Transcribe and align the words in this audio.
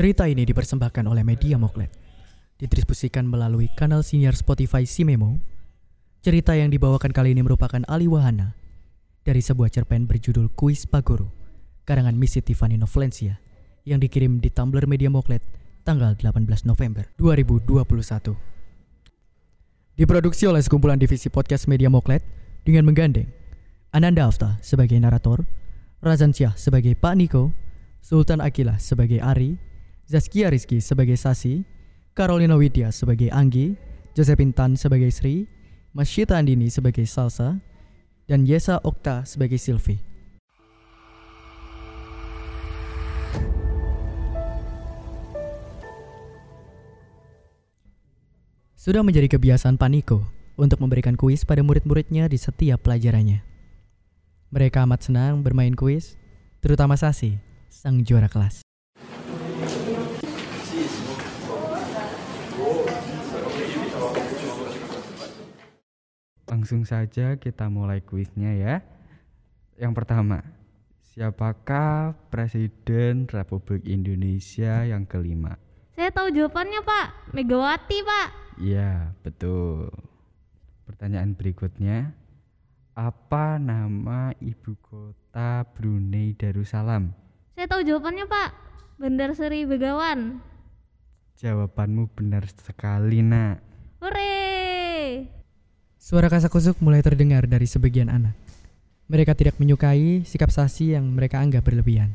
Cerita 0.00 0.24
ini 0.24 0.48
dipersembahkan 0.48 1.12
oleh 1.12 1.20
Media 1.20 1.60
Moklet. 1.60 1.92
Didistribusikan 2.56 3.28
melalui 3.28 3.68
kanal 3.76 4.00
siniar 4.00 4.32
Spotify 4.32 4.88
Simemo. 4.88 5.36
Cerita 6.24 6.56
yang 6.56 6.72
dibawakan 6.72 7.12
kali 7.12 7.36
ini 7.36 7.44
merupakan 7.44 7.84
Ali 7.84 8.08
Wahana 8.08 8.56
dari 9.20 9.44
sebuah 9.44 9.68
cerpen 9.68 10.08
berjudul 10.08 10.56
Kuis 10.56 10.88
Pagoro 10.88 11.28
karangan 11.84 12.16
Missy 12.16 12.40
Tiffany 12.40 12.80
Novlencia 12.80 13.44
yang 13.84 14.00
dikirim 14.00 14.40
di 14.40 14.48
Tumblr 14.48 14.88
Media 14.88 15.12
Moklet 15.12 15.44
tanggal 15.84 16.16
18 16.16 16.48
November 16.64 17.04
2021. 17.20 20.00
Diproduksi 20.00 20.48
oleh 20.48 20.64
sekumpulan 20.64 20.96
divisi 20.96 21.28
podcast 21.28 21.68
Media 21.68 21.92
Moklet 21.92 22.24
dengan 22.64 22.88
menggandeng 22.88 23.28
Ananda 23.92 24.24
Afta 24.24 24.56
sebagai 24.64 24.96
narator, 24.96 25.44
Razan 26.00 26.32
Syah 26.32 26.56
sebagai 26.56 26.96
Pak 26.96 27.20
Niko, 27.20 27.52
Sultan 28.00 28.40
Akilah 28.40 28.80
sebagai 28.80 29.20
Ari, 29.20 29.68
Zaskia 30.10 30.50
Rizky 30.50 30.82
sebagai 30.82 31.14
Sasi, 31.14 31.62
Carolina 32.18 32.58
Widya 32.58 32.90
sebagai 32.90 33.30
Anggi, 33.30 33.78
Josephine 34.10 34.50
Tan 34.50 34.74
sebagai 34.74 35.06
Sri, 35.14 35.46
Masyita 35.94 36.34
Andini 36.34 36.66
sebagai 36.66 37.06
Salsa, 37.06 37.62
dan 38.26 38.42
Yesa 38.42 38.82
Okta 38.82 39.22
sebagai 39.22 39.54
Sylvie. 39.54 40.02
Sudah 48.74 49.06
menjadi 49.06 49.30
kebiasaan 49.30 49.78
Paniko 49.78 50.26
untuk 50.58 50.82
memberikan 50.82 51.14
kuis 51.14 51.46
pada 51.46 51.62
murid-muridnya 51.62 52.26
di 52.26 52.34
setiap 52.34 52.82
pelajarannya. 52.82 53.46
Mereka 54.50 54.82
amat 54.90 55.06
senang 55.06 55.46
bermain 55.46 55.78
kuis, 55.78 56.18
terutama 56.58 56.98
Sasi, 56.98 57.38
sang 57.70 58.02
juara 58.02 58.26
kelas. 58.26 58.69
Langsung 66.50 66.82
saja 66.82 67.38
kita 67.38 67.70
mulai 67.70 68.02
kuisnya 68.02 68.52
ya. 68.58 68.74
Yang 69.78 69.92
pertama, 69.96 70.42
siapakah 71.14 72.18
Presiden 72.28 73.30
Republik 73.30 73.86
Indonesia 73.86 74.82
yang 74.82 75.06
kelima? 75.06 75.56
Saya 75.94 76.10
tahu 76.10 76.28
jawabannya, 76.34 76.80
Pak. 76.82 77.06
Megawati, 77.38 77.98
Pak. 78.02 78.28
Ya, 78.58 79.14
betul. 79.22 79.88
Pertanyaan 80.90 81.38
berikutnya, 81.38 82.12
apa 82.98 83.56
nama 83.56 84.34
ibu 84.42 84.74
kota 84.82 85.64
Brunei 85.70 86.34
Darussalam? 86.34 87.14
Saya 87.54 87.70
tahu 87.70 87.86
jawabannya, 87.86 88.26
Pak. 88.26 88.50
Bandar 89.00 89.32
Seri 89.32 89.64
Begawan. 89.64 90.49
Jawabanmu 91.40 92.12
benar 92.12 92.44
sekali, 92.52 93.24
Nak. 93.24 93.64
Hore! 94.04 95.24
Suara 95.96 96.28
kasak-kusuk 96.28 96.84
mulai 96.84 97.00
terdengar 97.00 97.48
dari 97.48 97.64
sebagian 97.64 98.12
anak. 98.12 98.36
Mereka 99.08 99.32
tidak 99.32 99.56
menyukai 99.56 100.20
sikap 100.28 100.52
Sasi 100.52 100.92
yang 100.92 101.08
mereka 101.08 101.40
anggap 101.40 101.64
berlebihan. 101.64 102.12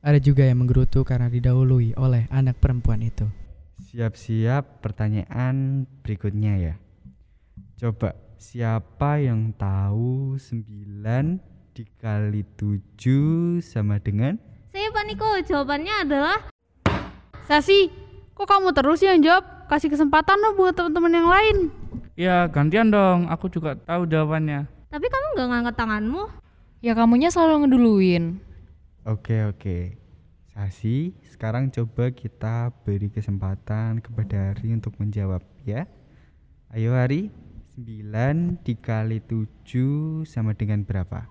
Ada 0.00 0.24
juga 0.24 0.48
yang 0.48 0.64
menggerutu 0.64 1.04
karena 1.04 1.28
didahului 1.28 1.92
oleh 2.00 2.32
anak 2.32 2.56
perempuan 2.56 3.04
itu. 3.04 3.28
Siap-siap 3.92 4.80
pertanyaan 4.80 5.84
berikutnya 6.00 6.56
ya. 6.56 6.74
Coba 7.76 8.16
siapa 8.40 9.20
yang 9.20 9.52
tahu 9.52 10.40
9 10.40 11.76
dikali 11.76 12.48
7 12.56 13.60
sama 13.60 14.00
dengan 14.00 14.40
Saya 14.72 14.88
Pak 14.88 15.04
Niko, 15.04 15.28
jawabannya 15.44 16.08
adalah 16.08 16.48
Sasi, 17.44 17.99
kok 18.40 18.48
kamu 18.48 18.72
terus 18.72 19.04
yang 19.04 19.20
jawab? 19.20 19.44
Kasih 19.68 19.92
kesempatan 19.92 20.40
dong 20.40 20.56
buat 20.56 20.72
teman-teman 20.72 21.12
yang 21.12 21.28
lain. 21.28 21.56
Ya 22.16 22.48
gantian 22.48 22.88
dong, 22.88 23.28
aku 23.28 23.52
juga 23.52 23.76
tahu 23.76 24.08
jawabannya. 24.08 24.64
Tapi 24.88 25.06
kamu 25.12 25.26
nggak 25.36 25.48
ngangkat 25.52 25.74
tanganmu? 25.76 26.22
Ya 26.80 26.96
kamunya 26.96 27.28
selalu 27.28 27.68
ngeduluin. 27.68 28.40
Oke 29.04 29.44
oke. 29.44 30.00
Sasi, 30.56 31.12
sekarang 31.28 31.68
coba 31.68 32.16
kita 32.16 32.72
beri 32.80 33.12
kesempatan 33.12 34.00
kepada 34.00 34.56
Hari 34.56 34.72
untuk 34.72 34.96
menjawab 34.96 35.44
ya. 35.68 35.84
Ayo 36.72 36.96
Hari, 36.96 37.28
9 37.76 38.64
dikali 38.64 39.20
7 39.20 40.24
sama 40.24 40.56
dengan 40.56 40.80
berapa? 40.80 41.28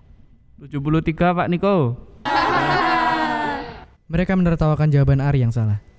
73 0.62 1.10
Pak 1.18 1.48
Niko. 1.50 1.98
Mereka 4.14 4.38
menertawakan 4.38 4.94
jawaban 4.94 5.18
Ari 5.18 5.42
yang 5.42 5.50
salah. 5.50 5.89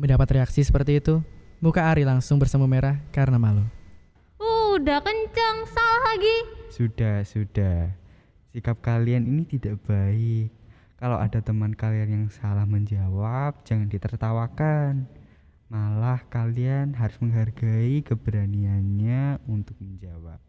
Mendapat 0.00 0.32
reaksi 0.32 0.64
seperti 0.64 0.96
itu, 0.96 1.20
muka 1.60 1.84
Ari 1.84 2.08
langsung 2.08 2.40
bersemu 2.40 2.64
merah 2.64 2.96
karena 3.12 3.36
malu. 3.36 3.68
Udah 4.40 4.96
kenceng, 5.04 5.68
salah 5.68 6.00
lagi. 6.08 6.36
Sudah, 6.72 7.20
sudah. 7.20 7.92
Sikap 8.48 8.80
kalian 8.80 9.28
ini 9.28 9.44
tidak 9.44 9.76
baik. 9.84 10.56
Kalau 10.96 11.20
ada 11.20 11.44
teman 11.44 11.76
kalian 11.76 12.16
yang 12.16 12.26
salah 12.32 12.64
menjawab, 12.64 13.60
jangan 13.68 13.92
ditertawakan. 13.92 15.04
Malah 15.68 16.24
kalian 16.32 16.96
harus 16.96 17.20
menghargai 17.20 18.00
keberaniannya 18.00 19.44
untuk 19.52 19.76
menjawab. 19.84 20.40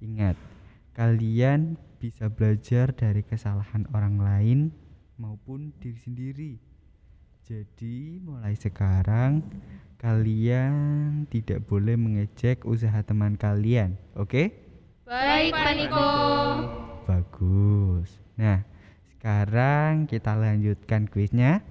Ingat, 0.00 0.40
kalian 0.96 1.76
bisa 2.00 2.32
belajar 2.32 2.96
dari 2.96 3.20
kesalahan 3.28 3.84
orang 3.92 4.16
lain 4.16 4.58
maupun 5.20 5.76
diri 5.84 6.00
sendiri. 6.00 6.69
Jadi, 7.50 8.22
mulai 8.22 8.54
sekarang 8.54 9.42
kalian 9.98 11.26
tidak 11.34 11.66
boleh 11.66 11.98
mengejek 11.98 12.62
usaha 12.62 13.02
teman 13.02 13.34
kalian, 13.34 13.98
oke? 14.14 14.54
Baik, 15.02 15.50
Pak 15.50 15.72
Niko. 15.74 16.10
Bagus. 17.10 18.06
Nah, 18.38 18.62
sekarang 19.10 20.06
kita 20.06 20.38
lanjutkan 20.38 21.10
kuisnya. 21.10 21.66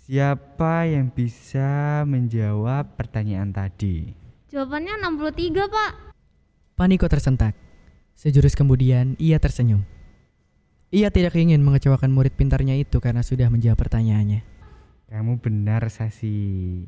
Siapa 0.00 0.88
yang 0.88 1.12
bisa 1.12 2.00
menjawab 2.08 2.96
pertanyaan 2.96 3.52
tadi? 3.52 4.16
Jawabannya 4.48 4.96
63, 4.96 5.76
Pak. 5.76 5.92
Paniko 6.72 7.04
tersentak. 7.04 7.52
Sejurus 8.16 8.56
kemudian, 8.56 9.12
ia 9.20 9.36
tersenyum. 9.36 9.84
Ia 10.88 11.12
tidak 11.12 11.36
ingin 11.36 11.60
mengecewakan 11.60 12.16
murid 12.16 12.32
pintarnya 12.32 12.80
itu 12.80 12.96
karena 12.96 13.20
sudah 13.20 13.52
menjawab 13.52 13.76
pertanyaannya. 13.76 14.55
Kamu 15.06 15.38
benar, 15.38 15.86
Sasi. 15.86 16.82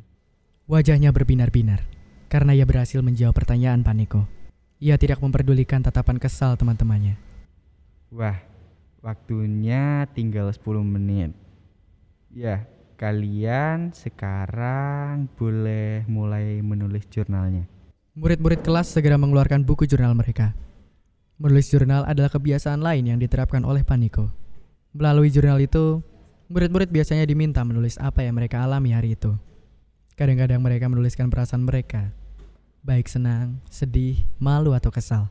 Wajahnya 0.67 1.15
berbinar-binar 1.15 1.87
karena 2.27 2.51
ia 2.51 2.67
berhasil 2.67 2.99
menjawab 2.99 3.31
pertanyaan 3.39 3.87
Paniko. 3.87 4.27
Ia 4.83 4.99
tidak 4.99 5.23
memperdulikan 5.23 5.87
tatapan 5.87 6.19
kesal 6.19 6.59
teman-temannya. 6.59 7.15
Wah, 8.11 8.43
waktunya 9.07 10.11
tinggal 10.19 10.51
10 10.51 10.83
menit. 10.83 11.31
Ya, 12.35 12.67
kalian 12.99 13.95
sekarang 13.95 15.31
boleh 15.39 16.03
mulai 16.11 16.59
menulis 16.59 17.07
jurnalnya. 17.11 17.71
Murid-murid 18.19 18.67
kelas 18.67 18.91
segera 18.91 19.15
mengeluarkan 19.15 19.63
buku 19.63 19.87
jurnal 19.87 20.19
mereka. 20.19 20.59
Menulis 21.39 21.71
jurnal 21.71 22.03
adalah 22.03 22.35
kebiasaan 22.35 22.83
lain 22.83 23.15
yang 23.15 23.19
diterapkan 23.23 23.63
oleh 23.63 23.87
Paniko. 23.87 24.35
Melalui 24.91 25.31
jurnal 25.31 25.63
itu, 25.63 26.03
murid-murid 26.49 26.89
biasanya 26.89 27.29
diminta 27.29 27.61
menulis 27.61 28.01
apa 28.01 28.25
yang 28.25 28.37
mereka 28.37 28.65
alami 28.65 28.97
hari 28.97 29.15
itu. 29.15 29.37
Kadang-kadang 30.17 30.59
mereka 30.59 30.91
menuliskan 30.91 31.31
perasaan 31.31 31.63
mereka, 31.63 32.11
baik 32.83 33.07
senang, 33.07 33.63
sedih, 33.71 34.19
malu, 34.43 34.75
atau 34.75 34.91
kesal. 34.91 35.31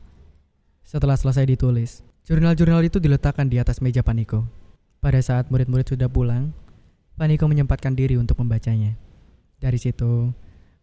Setelah 0.86 1.18
selesai 1.20 1.44
ditulis, 1.44 2.00
jurnal-jurnal 2.24 2.80
itu 2.86 2.96
diletakkan 2.96 3.50
di 3.50 3.60
atas 3.60 3.84
meja 3.84 4.00
Paniko. 4.00 4.48
Pada 5.04 5.20
saat 5.20 5.52
murid-murid 5.52 5.92
sudah 5.92 6.08
pulang, 6.08 6.56
Paniko 7.20 7.44
menyempatkan 7.50 7.92
diri 7.92 8.16
untuk 8.16 8.40
membacanya. 8.40 8.96
Dari 9.60 9.76
situ, 9.76 10.32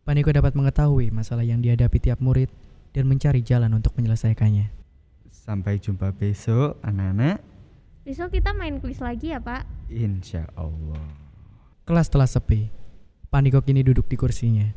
Paniko 0.06 0.30
dapat 0.30 0.54
mengetahui 0.54 1.10
masalah 1.10 1.42
yang 1.42 1.64
dihadapi 1.64 1.98
tiap 1.98 2.22
murid 2.22 2.52
dan 2.94 3.10
mencari 3.10 3.42
jalan 3.42 3.74
untuk 3.74 3.98
menyelesaikannya. 3.98 4.70
Sampai 5.34 5.82
jumpa 5.82 6.14
besok, 6.14 6.78
anak-anak. 6.86 7.55
Besok 8.06 8.38
kita 8.38 8.54
main 8.54 8.78
kuis 8.78 9.02
lagi 9.02 9.34
ya, 9.34 9.42
Pak. 9.42 9.90
Insya 9.90 10.46
Allah. 10.54 11.02
Kelas 11.90 12.06
telah 12.06 12.30
sepi. 12.30 12.70
Paniko 13.34 13.66
kini 13.66 13.82
duduk 13.82 14.06
di 14.06 14.14
kursinya. 14.14 14.70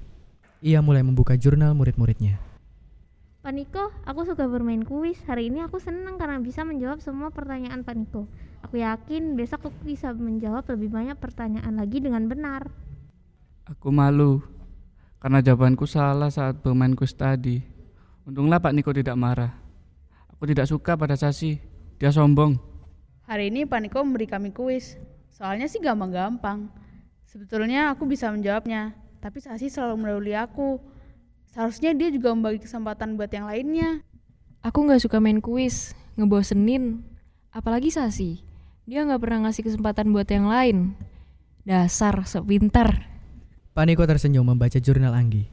Ia 0.64 0.80
mulai 0.80 1.04
membuka 1.04 1.36
jurnal 1.36 1.76
murid-muridnya. 1.76 2.40
Pak 3.44 3.52
Niko, 3.52 3.92
aku 4.08 4.25
suka 4.25 4.48
bermain 4.48 4.80
kuis. 4.80 5.20
Hari 5.28 5.52
ini 5.52 5.60
aku 5.60 5.76
senang 5.76 6.16
karena 6.16 6.40
bisa 6.40 6.64
menjawab 6.64 7.04
semua 7.04 7.28
pertanyaan 7.28 7.84
Pak 7.84 7.94
Niko. 8.00 8.25
Aku 8.64 8.80
yakin 8.80 9.36
besok 9.36 9.69
aku 9.69 9.76
bisa 9.84 10.08
menjawab 10.16 10.64
lebih 10.72 10.88
banyak 10.88 11.20
pertanyaan 11.20 11.76
lagi 11.76 12.00
dengan 12.00 12.32
benar. 12.32 12.72
Aku 13.69 13.92
malu 13.92 14.40
karena 15.20 15.44
jawabanku 15.44 15.84
salah 15.84 16.32
saat 16.32 16.64
bermain 16.64 16.96
kuis 16.96 17.12
tadi. 17.12 17.60
Untunglah 18.25 18.56
Pak 18.56 18.72
Niko 18.72 18.88
tidak 18.96 19.20
marah. 19.20 19.52
Aku 20.32 20.48
tidak 20.48 20.64
suka 20.64 20.96
pada 20.96 21.12
Sasi. 21.12 21.60
Dia 22.00 22.08
sombong. 22.08 22.77
Hari 23.28 23.52
ini 23.52 23.69
Pak 23.69 23.84
Niko 23.84 24.00
memberi 24.00 24.25
kami 24.25 24.56
kuis. 24.56 24.96
Soalnya 25.28 25.69
sih 25.69 25.84
gampang-gampang. 25.84 26.72
Sebetulnya 27.28 27.92
aku 27.92 28.08
bisa 28.08 28.32
menjawabnya, 28.32 28.96
tapi 29.20 29.44
Sasi 29.44 29.69
selalu 29.69 30.00
mendahului 30.00 30.32
aku. 30.32 30.80
Seharusnya 31.52 31.92
dia 31.92 32.08
juga 32.08 32.32
membagi 32.32 32.64
kesempatan 32.64 33.20
buat 33.20 33.28
yang 33.28 33.44
lainnya. 33.44 34.00
Aku 34.64 34.80
nggak 34.80 35.04
suka 35.04 35.20
main 35.20 35.44
kuis, 35.44 35.92
ngebosenin. 36.16 37.04
Apalagi 37.52 37.92
Sasi, 37.92 38.40
dia 38.88 39.04
nggak 39.04 39.20
pernah 39.20 39.44
ngasih 39.44 39.60
kesempatan 39.60 40.08
buat 40.08 40.28
yang 40.32 40.48
lain. 40.48 40.96
Dasar 41.69 42.25
sepintar. 42.25 43.12
Pak 43.76 43.84
Niko 43.84 44.08
tersenyum 44.08 44.56
membaca 44.56 44.80
jurnal 44.80 45.12
Anggi. 45.12 45.52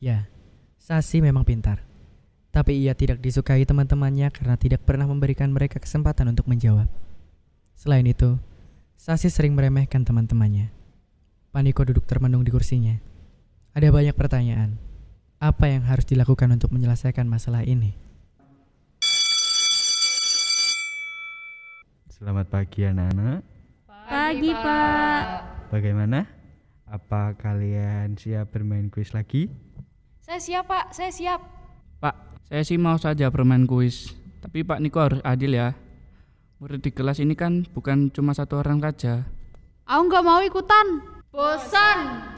Ya, 0.00 0.32
Sasi 0.80 1.20
memang 1.20 1.44
pintar. 1.44 1.84
Tapi 2.52 2.84
ia 2.84 2.92
tidak 2.92 3.24
disukai 3.24 3.64
teman-temannya 3.64 4.28
karena 4.28 4.60
tidak 4.60 4.84
pernah 4.84 5.08
memberikan 5.08 5.48
mereka 5.48 5.80
kesempatan 5.80 6.36
untuk 6.36 6.44
menjawab. 6.46 6.84
Selain 7.72 8.04
itu, 8.04 8.36
Sasi 9.02 9.26
sering 9.34 9.58
meremehkan 9.58 10.06
teman-temannya. 10.06 10.70
Pak 11.50 11.62
Niko 11.66 11.82
duduk 11.82 12.06
termenung 12.06 12.46
di 12.46 12.54
kursinya. 12.54 12.94
Ada 13.74 13.90
banyak 13.90 14.14
pertanyaan. 14.14 14.78
Apa 15.42 15.66
yang 15.66 15.82
harus 15.90 16.06
dilakukan 16.06 16.46
untuk 16.54 16.70
menyelesaikan 16.70 17.26
masalah 17.26 17.66
ini? 17.66 17.98
Selamat 22.14 22.46
pagi 22.46 22.86
anak-anak. 22.86 23.42
Pagi, 23.90 24.50
Pak. 24.54 25.22
Bagaimana? 25.74 26.30
Apa 26.86 27.34
kalian 27.34 28.14
siap 28.14 28.54
bermain 28.54 28.86
kuis 28.86 29.10
lagi? 29.10 29.50
Saya 30.22 30.38
siap 30.38 30.70
pak, 30.70 30.94
saya 30.94 31.10
siap. 31.10 31.42
Pak, 31.98 32.31
saya 32.52 32.68
sih 32.68 32.76
mau 32.76 33.00
saja 33.00 33.32
bermain 33.32 33.64
kuis. 33.64 34.12
Tapi 34.44 34.60
Pak 34.60 34.84
Niko 34.84 35.00
harus 35.00 35.24
adil 35.24 35.56
ya. 35.56 35.72
Murid 36.60 36.84
di 36.84 36.92
kelas 36.92 37.16
ini 37.16 37.32
kan 37.32 37.64
bukan 37.72 38.12
cuma 38.12 38.36
satu 38.36 38.60
orang 38.60 38.76
saja. 38.76 39.24
Aku 39.88 40.12
nggak 40.12 40.20
mau 40.20 40.44
ikutan. 40.44 41.00
Bosan. 41.32 42.28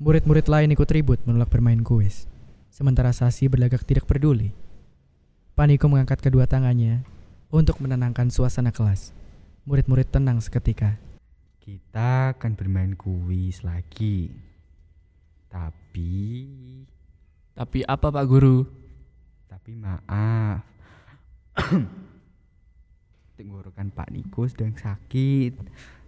Murid-murid 0.00 0.48
lain 0.48 0.72
ikut 0.72 0.88
ribut 0.88 1.20
menolak 1.28 1.52
bermain 1.52 1.84
kuis. 1.84 2.24
Sementara 2.72 3.12
Sasi 3.12 3.44
berlagak 3.44 3.84
tidak 3.84 4.08
peduli. 4.08 4.56
Paniko 5.52 5.84
mengangkat 5.84 6.24
kedua 6.24 6.48
tangannya 6.48 7.04
untuk 7.52 7.76
menenangkan 7.76 8.32
suasana 8.32 8.72
kelas. 8.72 9.12
Murid-murid 9.68 10.08
tenang 10.08 10.40
seketika. 10.40 10.96
Kita 11.60 12.32
akan 12.40 12.56
bermain 12.56 12.96
kuis 12.96 13.60
lagi. 13.68 14.32
Tapi 15.52 16.08
Tapi 17.52 17.84
apa 17.84 18.08
Pak 18.08 18.24
Guru? 18.24 18.81
Tapi 19.52 19.76
maaf. 19.76 20.64
Tenggorokan 23.36 23.92
Pak 23.92 24.08
Niko 24.08 24.48
sedang 24.48 24.72
sakit. 24.72 25.52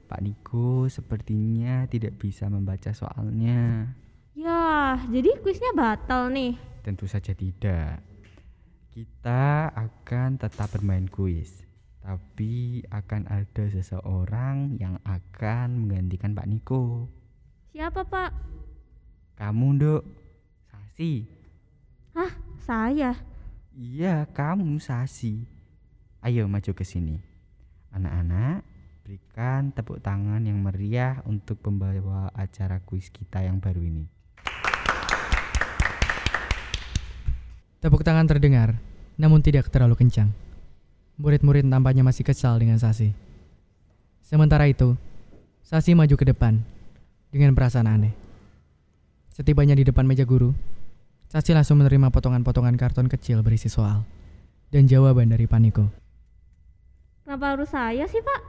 Pak 0.09 0.21
Niko 0.25 0.89
sepertinya 0.89 1.85
tidak 1.85 2.17
bisa 2.17 2.49
membaca 2.49 2.97
soalnya. 2.97 3.93
Ya, 4.33 4.97
jadi 5.13 5.37
kuisnya 5.45 5.77
batal 5.77 6.33
nih. 6.33 6.57
Tentu 6.81 7.05
saja 7.05 7.37
tidak. 7.37 8.01
Kita 8.89 9.69
akan 9.77 10.41
tetap 10.41 10.73
bermain 10.73 11.05
kuis. 11.05 11.69
Tapi 12.01 12.81
akan 12.89 13.29
ada 13.29 13.65
seseorang 13.69 14.81
yang 14.81 14.97
akan 15.05 15.85
menggantikan 15.85 16.33
Pak 16.33 16.49
Niko. 16.49 17.13
Siapa, 17.77 18.09
Pak? 18.09 18.33
Kamu, 19.37 19.69
Dok. 19.77 20.03
Sasi. 20.73 21.29
Hah, 22.17 22.33
saya. 22.65 23.34
Iya, 23.75 24.31
kamu 24.31 24.79
Sasi. 24.79 25.51
Ayo 26.23 26.47
maju 26.47 26.71
ke 26.79 26.87
sini. 26.87 27.19
Anak-anak, 27.91 28.63
berikan 29.03 29.75
tepuk 29.75 29.99
tangan 29.99 30.47
yang 30.47 30.63
meriah 30.63 31.19
untuk 31.27 31.59
pembawa 31.59 32.31
acara 32.39 32.79
kuis 32.87 33.11
kita 33.11 33.43
yang 33.43 33.59
baru 33.59 33.83
ini. 33.83 34.07
Tepuk 37.83 38.07
tangan 38.07 38.31
terdengar, 38.31 38.79
namun 39.19 39.43
tidak 39.43 39.67
terlalu 39.75 39.99
kencang. 39.99 40.31
Murid-murid 41.19 41.67
tampaknya 41.67 42.07
masih 42.07 42.23
kesal 42.23 42.63
dengan 42.63 42.79
Sasi. 42.79 43.11
Sementara 44.23 44.71
itu, 44.71 44.95
Sasi 45.67 45.99
maju 45.99 46.15
ke 46.15 46.31
depan 46.31 46.63
dengan 47.35 47.59
perasaan 47.59 47.91
aneh. 47.91 48.15
Setibanya 49.35 49.75
di 49.75 49.83
depan 49.83 50.07
meja 50.07 50.23
guru, 50.23 50.55
Sasi 51.35 51.51
langsung 51.51 51.83
menerima 51.83 52.15
potongan-potongan 52.15 52.79
karton 52.79 53.11
kecil 53.11 53.43
berisi 53.43 53.67
soal 53.67 54.07
dan 54.71 54.87
jawaban 54.87 55.35
dari 55.35 55.51
Paniko. 55.51 55.91
Kenapa 57.27 57.59
harus 57.59 57.75
saya 57.75 58.07
sih, 58.07 58.23
Pak? 58.23 58.41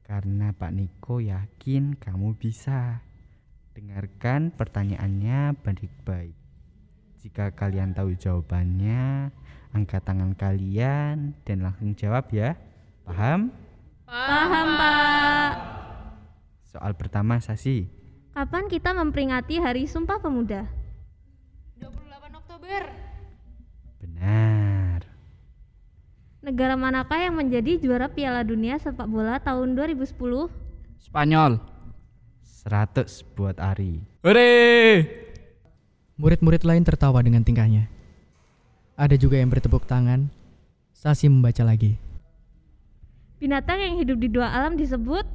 Karena 0.00 0.48
Pak 0.56 0.72
Niko 0.72 1.20
yakin 1.20 2.00
kamu 2.00 2.32
bisa. 2.40 3.04
Dengarkan 3.76 4.48
pertanyaannya 4.48 5.60
baik-baik. 5.60 6.32
Jika 7.20 7.52
kalian 7.52 7.92
tahu 7.92 8.16
jawabannya, 8.16 9.28
angkat 9.76 10.00
tangan 10.00 10.32
kalian 10.40 11.36
dan 11.44 11.68
langsung 11.68 11.92
jawab 11.92 12.32
ya. 12.32 12.56
Paham? 13.04 13.52
Paham, 14.08 14.68
Pak. 14.80 15.52
Soal 16.64 16.96
pertama 16.96 17.44
Sasi. 17.44 17.92
Kapan 18.32 18.72
kita 18.72 18.96
memperingati 18.96 19.60
Hari 19.60 19.84
Sumpah 19.84 20.16
Pemuda? 20.16 20.85
Negara 26.46 26.78
manakah 26.78 27.18
yang 27.18 27.42
menjadi 27.42 27.74
juara 27.74 28.06
Piala 28.06 28.46
Dunia 28.46 28.78
sepak 28.78 29.10
bola 29.10 29.42
tahun 29.42 29.74
2010? 29.74 30.14
Spanyol. 31.02 31.58
100 32.62 33.34
buat 33.34 33.58
Ari. 33.58 33.98
Hore! 34.22 34.54
Murid-murid 36.14 36.62
lain 36.62 36.86
tertawa 36.86 37.18
dengan 37.26 37.42
tingkahnya. 37.42 37.90
Ada 38.94 39.18
juga 39.18 39.42
yang 39.42 39.50
bertepuk 39.50 39.90
tangan. 39.90 40.30
Sasi 40.94 41.26
membaca 41.26 41.66
lagi. 41.66 41.98
Binatang 43.42 43.82
yang 43.82 43.98
hidup 43.98 44.22
di 44.22 44.30
dua 44.30 44.46
alam 44.46 44.78
disebut 44.78 45.26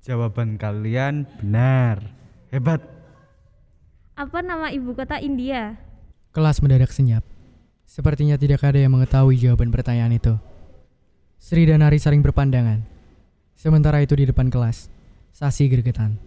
Jawaban 0.00 0.56
kalian 0.56 1.28
benar. 1.44 2.00
Hebat. 2.48 2.80
apa 4.16 4.40
nama 4.40 4.72
ibu 4.72 4.96
kota 4.96 5.20
India? 5.20 5.76
Kelas 6.32 6.64
mendadak 6.64 6.88
senyap. 6.88 7.35
Sepertinya 7.86 8.34
tidak 8.36 8.66
ada 8.66 8.82
yang 8.82 8.92
mengetahui 8.92 9.38
jawaban 9.38 9.70
pertanyaan 9.70 10.18
itu. 10.18 10.34
Sri 11.38 11.64
dan 11.64 11.86
Ari 11.86 12.02
saling 12.02 12.20
berpandangan. 12.20 12.82
Sementara 13.56 14.02
itu 14.02 14.18
di 14.18 14.28
depan 14.28 14.50
kelas, 14.50 14.90
Sasi 15.30 15.70
gergetan. 15.70 16.18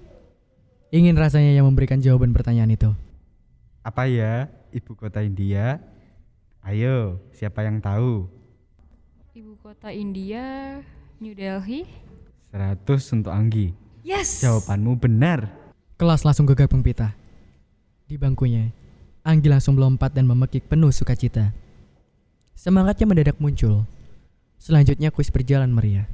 Ingin 0.90 1.14
rasanya 1.20 1.54
yang 1.54 1.70
memberikan 1.70 2.02
jawaban 2.02 2.34
pertanyaan 2.34 2.74
itu. 2.74 2.90
Apa 3.86 4.10
ya 4.10 4.50
ibu 4.74 4.98
kota 4.98 5.22
India? 5.22 5.78
Ayo, 6.66 7.22
siapa 7.34 7.62
yang 7.66 7.82
tahu? 7.84 8.26
Ibu 9.34 9.60
kota 9.62 9.94
India, 9.94 10.80
New 11.22 11.34
Delhi. 11.38 11.86
100 12.50 12.86
untuk 13.14 13.30
Anggi. 13.30 13.74
Yes. 14.02 14.42
Jawabanmu 14.42 14.98
benar. 14.98 15.52
Kelas 16.00 16.26
langsung 16.26 16.50
gegap 16.50 16.72
gempita. 16.74 17.14
Di 18.10 18.18
bangkunya, 18.18 18.74
Anggi 19.30 19.46
langsung 19.46 19.78
melompat 19.78 20.10
dan 20.18 20.26
memekik 20.26 20.66
penuh 20.66 20.90
sukacita. 20.90 21.54
Semangatnya 22.58 23.06
mendadak 23.06 23.38
muncul. 23.38 23.86
Selanjutnya 24.58 25.14
kuis 25.14 25.30
berjalan 25.30 25.70
meriah. 25.70 26.10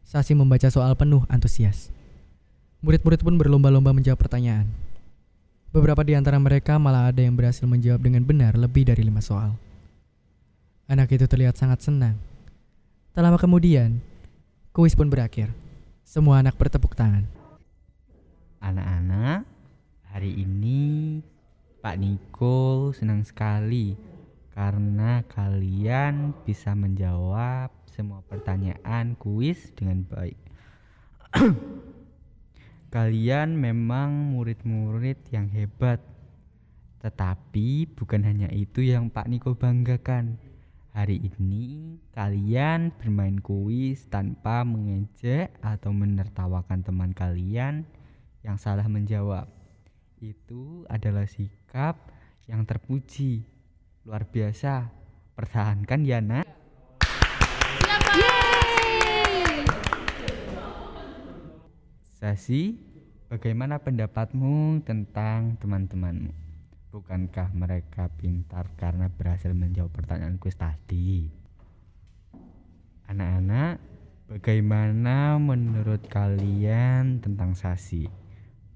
Sasi 0.00 0.32
membaca 0.32 0.64
soal 0.72 0.96
penuh 0.96 1.28
antusias. 1.28 1.92
Murid-murid 2.80 3.20
pun 3.20 3.36
berlomba-lomba 3.36 3.92
menjawab 3.92 4.16
pertanyaan. 4.16 4.64
Beberapa 5.76 6.00
di 6.08 6.16
antara 6.16 6.40
mereka 6.40 6.80
malah 6.80 7.12
ada 7.12 7.20
yang 7.20 7.36
berhasil 7.36 7.68
menjawab 7.68 8.00
dengan 8.00 8.24
benar 8.24 8.56
lebih 8.56 8.88
dari 8.88 9.04
lima 9.04 9.20
soal. 9.20 9.52
Anak 10.88 11.12
itu 11.12 11.28
terlihat 11.28 11.60
sangat 11.60 11.84
senang. 11.84 12.16
Tak 13.12 13.20
lama 13.20 13.36
kemudian, 13.36 14.00
kuis 14.72 14.96
pun 14.96 15.12
berakhir. 15.12 15.52
Semua 16.00 16.40
anak 16.40 16.56
bertepuk 16.56 16.96
tangan. 16.96 17.28
Anak-anak, 18.64 19.44
hari 20.08 20.32
ini 20.32 21.20
Pak 21.86 22.02
Niko 22.02 22.90
senang 22.98 23.22
sekali 23.22 23.94
karena 24.58 25.22
kalian 25.30 26.34
bisa 26.42 26.74
menjawab 26.74 27.70
semua 27.86 28.26
pertanyaan 28.26 29.14
kuis 29.14 29.70
dengan 29.70 30.02
baik. 30.02 30.34
kalian 32.96 33.54
memang 33.54 34.34
murid-murid 34.34 35.30
yang 35.30 35.46
hebat. 35.54 36.02
Tetapi 37.06 37.94
bukan 37.94 38.26
hanya 38.26 38.50
itu 38.50 38.82
yang 38.82 39.06
Pak 39.06 39.30
Niko 39.30 39.54
banggakan. 39.54 40.42
Hari 40.90 41.22
ini 41.22 42.02
kalian 42.18 42.98
bermain 42.98 43.38
kuis 43.38 44.10
tanpa 44.10 44.66
mengejek 44.66 45.54
atau 45.62 45.94
menertawakan 45.94 46.82
teman 46.82 47.14
kalian 47.14 47.86
yang 48.42 48.58
salah 48.58 48.90
menjawab. 48.90 49.46
Itu 50.16 50.88
adalah 50.88 51.28
sikap 51.28 52.08
yang 52.48 52.64
terpuji. 52.64 53.44
Luar 54.08 54.24
biasa. 54.24 54.88
Pertahankan 55.36 56.00
ya, 56.08 56.24
Nak. 56.24 56.48
Sasi, 62.16 62.80
bagaimana 63.28 63.76
pendapatmu 63.76 64.80
tentang 64.88 65.60
teman-temanmu? 65.60 66.32
Bukankah 66.96 67.52
mereka 67.52 68.08
pintar 68.16 68.72
karena 68.80 69.12
berhasil 69.12 69.52
menjawab 69.52 69.92
pertanyaan 69.92 70.40
kuis 70.40 70.56
tadi? 70.56 71.28
Anak-anak, 73.12 73.76
bagaimana 74.32 75.36
menurut 75.36 76.08
kalian 76.08 77.20
tentang 77.20 77.52
Sasi? 77.52 78.25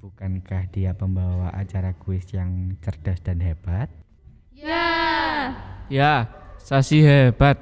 Bukankah 0.01 0.73
dia 0.73 0.97
pembawa 0.97 1.53
acara 1.53 1.93
kuis 1.93 2.25
yang 2.33 2.73
cerdas 2.81 3.21
dan 3.21 3.37
hebat? 3.45 3.93
Ya, 4.57 6.25
Sasi 6.57 7.05
hebat. 7.05 7.61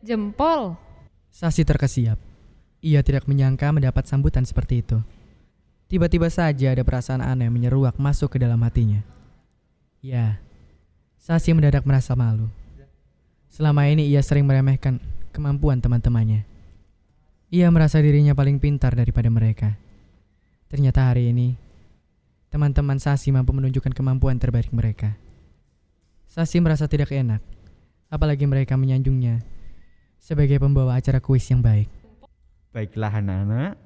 Jempol. 0.00 0.80
Sasi 1.28 1.68
terkesiap. 1.68 2.16
Ia 2.80 3.04
tidak 3.04 3.28
menyangka 3.28 3.68
mendapat 3.76 4.08
sambutan 4.08 4.48
seperti 4.48 4.80
itu. 4.80 5.04
Tiba-tiba 5.84 6.32
saja 6.32 6.72
ada 6.72 6.80
perasaan 6.80 7.20
aneh 7.20 7.52
menyeruak 7.52 8.00
masuk 8.00 8.32
ke 8.32 8.38
dalam 8.40 8.64
hatinya. 8.64 9.04
Ya, 10.00 10.40
Sasi 11.20 11.52
mendadak 11.52 11.84
merasa 11.84 12.16
malu. 12.16 12.48
Selama 13.52 13.84
ini 13.84 14.08
ia 14.08 14.24
sering 14.24 14.48
meremehkan 14.48 14.96
kemampuan 15.28 15.84
teman-temannya. 15.84 16.48
Ia 17.52 17.68
merasa 17.68 18.00
dirinya 18.00 18.32
paling 18.32 18.56
pintar 18.56 18.96
daripada 18.96 19.28
mereka. 19.28 19.76
Ternyata 20.74 21.06
hari 21.06 21.30
ini, 21.30 21.54
teman-teman 22.50 22.98
Sasi 22.98 23.30
mampu 23.30 23.54
menunjukkan 23.54 23.94
kemampuan 23.94 24.42
terbaik 24.42 24.74
mereka. 24.74 25.14
Sasi 26.26 26.58
merasa 26.58 26.90
tidak 26.90 27.14
enak, 27.14 27.38
apalagi 28.10 28.42
mereka 28.42 28.74
menyanjungnya 28.74 29.38
sebagai 30.18 30.58
pembawa 30.58 30.98
acara 30.98 31.22
kuis 31.22 31.46
yang 31.46 31.62
baik. 31.62 31.86
Baiklah 32.74 33.22
anak-anak, 33.22 33.78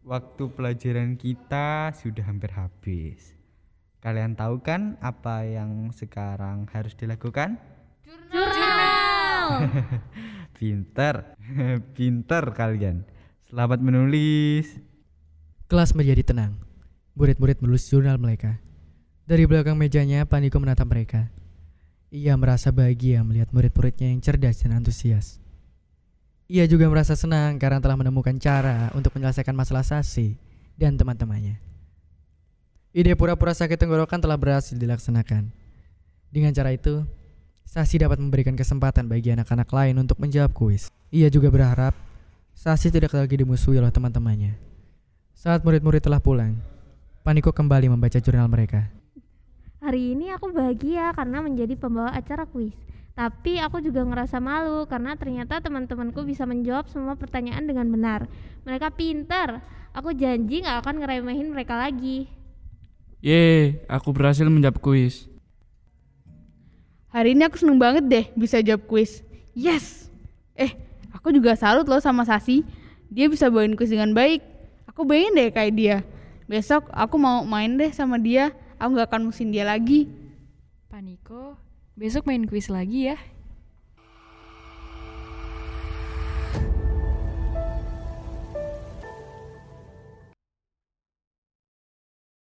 waktu 0.00 0.48
pelajaran 0.48 1.20
kita 1.20 1.92
sudah 1.92 2.24
hampir 2.24 2.56
habis. 2.56 3.36
Kalian 4.00 4.32
tahu 4.32 4.64
kan 4.64 4.96
apa 5.04 5.44
yang 5.44 5.92
sekarang 5.92 6.64
harus 6.72 6.96
dilakukan? 6.96 7.60
Jurnal. 8.32 9.48
Pinter, 10.56 11.36
pinter 12.00 12.44
kalian. 12.56 13.04
Selamat 13.52 13.84
menulis. 13.84 14.87
Kelas 15.68 15.92
menjadi 15.92 16.24
tenang. 16.24 16.56
Murid-murid 17.12 17.60
menulis 17.60 17.84
jurnal 17.92 18.16
mereka. 18.16 18.56
Dari 19.28 19.44
belakang 19.44 19.76
mejanya, 19.76 20.24
Paniko 20.24 20.56
menatap 20.56 20.88
mereka. 20.88 21.28
Ia 22.08 22.32
merasa 22.40 22.72
bahagia 22.72 23.20
melihat 23.20 23.52
murid-muridnya 23.52 24.08
yang 24.08 24.24
cerdas 24.24 24.64
dan 24.64 24.80
antusias. 24.80 25.36
Ia 26.48 26.64
juga 26.64 26.88
merasa 26.88 27.12
senang 27.12 27.60
karena 27.60 27.84
telah 27.84 28.00
menemukan 28.00 28.32
cara 28.40 28.88
untuk 28.96 29.12
menyelesaikan 29.12 29.52
masalah 29.52 29.84
Sasi 29.84 30.40
dan 30.80 30.96
teman-temannya. 30.96 31.60
Ide 32.96 33.12
pura-pura 33.12 33.52
sakit 33.52 33.76
tenggorokan 33.76 34.24
telah 34.24 34.40
berhasil 34.40 34.72
dilaksanakan. 34.72 35.52
Dengan 36.32 36.56
cara 36.56 36.72
itu, 36.72 37.04
Sasi 37.68 38.00
dapat 38.00 38.16
memberikan 38.16 38.56
kesempatan 38.56 39.04
bagi 39.04 39.36
anak-anak 39.36 39.68
lain 39.68 40.00
untuk 40.00 40.16
menjawab 40.16 40.56
kuis. 40.56 40.88
Ia 41.12 41.28
juga 41.28 41.52
berharap 41.52 41.92
Sasi 42.56 42.88
tidak 42.88 43.12
lagi 43.12 43.36
dimusuhi 43.36 43.76
oleh 43.76 43.92
teman-temannya. 43.92 44.67
Saat 45.38 45.62
murid-murid 45.62 46.02
telah 46.02 46.18
pulang, 46.18 46.58
Paniko 47.22 47.54
kembali 47.54 47.86
membaca 47.86 48.18
jurnal 48.18 48.50
mereka. 48.50 48.90
Hari 49.78 50.18
ini 50.18 50.34
aku 50.34 50.50
bahagia 50.50 51.14
karena 51.14 51.38
menjadi 51.38 51.78
pembawa 51.78 52.10
acara 52.10 52.42
kuis. 52.42 52.74
Tapi 53.14 53.62
aku 53.62 53.78
juga 53.78 54.02
ngerasa 54.02 54.42
malu 54.42 54.82
karena 54.90 55.14
ternyata 55.14 55.62
teman-temanku 55.62 56.26
bisa 56.26 56.42
menjawab 56.42 56.90
semua 56.90 57.14
pertanyaan 57.14 57.70
dengan 57.70 57.86
benar. 57.86 58.26
Mereka 58.66 58.90
pintar. 58.98 59.62
Aku 59.94 60.10
janji 60.10 60.58
gak 60.58 60.82
akan 60.82 61.06
ngeremehin 61.06 61.54
mereka 61.54 61.78
lagi. 61.78 62.26
Ye, 63.22 63.78
aku 63.86 64.10
berhasil 64.10 64.42
menjawab 64.50 64.82
kuis. 64.82 65.30
Hari 67.14 67.38
ini 67.38 67.46
aku 67.46 67.62
seneng 67.62 67.78
banget 67.78 68.10
deh 68.10 68.26
bisa 68.34 68.58
jawab 68.58 68.90
kuis. 68.90 69.22
Yes! 69.54 70.10
Eh, 70.58 70.74
aku 71.14 71.30
juga 71.30 71.54
salut 71.54 71.86
loh 71.86 72.02
sama 72.02 72.26
Sasi. 72.26 72.66
Dia 73.06 73.30
bisa 73.30 73.46
bawain 73.46 73.78
kuis 73.78 73.94
dengan 73.94 74.10
baik. 74.18 74.57
Aku 74.98 75.06
bayangin 75.06 75.38
deh 75.38 75.54
kayak 75.54 75.74
dia. 75.78 75.96
Besok 76.50 76.90
aku 76.90 77.22
mau 77.22 77.46
main 77.46 77.70
deh 77.78 77.94
sama 77.94 78.18
dia. 78.18 78.50
Aku 78.82 78.98
gak 78.98 79.14
akan 79.14 79.30
musim 79.30 79.54
dia 79.54 79.62
lagi. 79.62 80.10
Paniko, 80.90 81.54
besok 81.94 82.26
main 82.26 82.42
kuis 82.50 82.66
lagi 82.66 83.06
ya. 83.06 83.16